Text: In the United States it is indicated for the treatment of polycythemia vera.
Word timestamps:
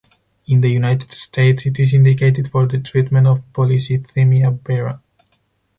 In 0.47 0.61
the 0.61 0.69
United 0.69 1.11
States 1.11 1.67
it 1.67 1.77
is 1.79 1.93
indicated 1.93 2.49
for 2.49 2.65
the 2.65 2.79
treatment 2.79 3.27
of 3.27 3.43
polycythemia 3.53 4.59
vera. 4.65 4.99